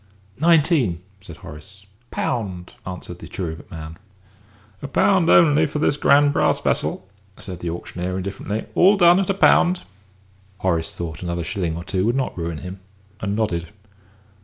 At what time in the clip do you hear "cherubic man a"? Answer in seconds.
3.27-4.87